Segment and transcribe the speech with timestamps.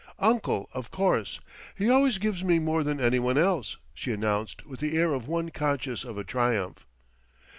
[0.17, 1.39] "Uncle, of course.
[1.75, 5.49] He always gives me more than anyone else," she announced with the air of one
[5.51, 6.87] conscious of a triumph.